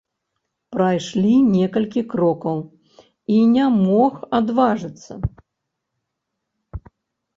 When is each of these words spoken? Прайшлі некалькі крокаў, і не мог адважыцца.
Прайшлі 0.75 1.33
некалькі 1.57 2.01
крокаў, 2.15 2.57
і 3.35 3.37
не 3.53 3.65
мог 3.85 4.13
адважыцца. 4.41 5.23